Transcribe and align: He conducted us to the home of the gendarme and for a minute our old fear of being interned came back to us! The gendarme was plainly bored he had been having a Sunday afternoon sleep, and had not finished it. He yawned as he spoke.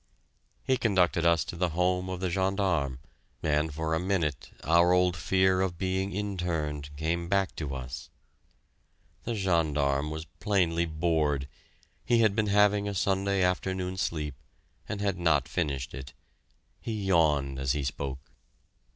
He 0.63 0.77
conducted 0.77 1.27
us 1.27 1.43
to 1.45 1.55
the 1.55 1.69
home 1.77 2.09
of 2.09 2.21
the 2.21 2.31
gendarme 2.31 2.97
and 3.43 3.71
for 3.71 3.93
a 3.93 3.99
minute 3.99 4.49
our 4.63 4.93
old 4.93 5.15
fear 5.15 5.61
of 5.61 5.77
being 5.77 6.11
interned 6.11 6.89
came 6.97 7.29
back 7.29 7.55
to 7.57 7.75
us! 7.75 8.09
The 9.25 9.35
gendarme 9.35 10.09
was 10.09 10.25
plainly 10.39 10.87
bored 10.87 11.47
he 12.03 12.21
had 12.21 12.35
been 12.35 12.47
having 12.47 12.87
a 12.87 12.95
Sunday 12.95 13.43
afternoon 13.43 13.95
sleep, 13.95 14.33
and 14.89 15.01
had 15.01 15.19
not 15.19 15.47
finished 15.47 15.93
it. 15.93 16.13
He 16.81 16.93
yawned 17.03 17.59
as 17.59 17.73
he 17.73 17.83
spoke. 17.83 18.31